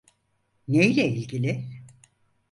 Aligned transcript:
Neyle 0.67 1.05
ilgili? 1.07 1.65